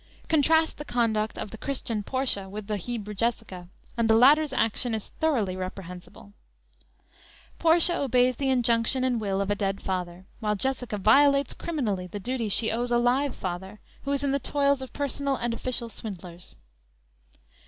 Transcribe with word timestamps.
Contrast 0.27 0.79
the 0.79 0.83
conduct 0.83 1.37
of 1.37 1.51
the 1.51 1.59
Christian 1.59 2.01
Portia 2.01 2.49
with 2.49 2.65
the 2.65 2.77
Hebrew 2.77 3.13
Jessica, 3.13 3.67
and 3.95 4.07
the 4.09 4.15
latter's 4.15 4.51
action 4.51 4.95
is 4.95 5.09
thoroughly 5.19 5.55
reprehensible. 5.55 6.33
Portia 7.59 8.01
obeys 8.01 8.35
the 8.37 8.49
injunction 8.49 9.03
and 9.03 9.21
will 9.21 9.39
of 9.41 9.51
a 9.51 9.55
dead 9.55 9.79
father, 9.79 10.25
while 10.39 10.55
Jessica 10.55 10.97
violates 10.97 11.53
criminally 11.53 12.07
the 12.07 12.19
duty 12.19 12.49
she 12.49 12.71
owes 12.71 12.89
a 12.89 12.97
live 12.97 13.35
father, 13.35 13.79
who 14.01 14.11
is 14.11 14.23
in 14.23 14.31
the 14.31 14.39
toils 14.39 14.81
of 14.81 14.91
personal 14.91 15.35
and 15.35 15.53
official 15.53 15.87
swindlers. 15.87 16.55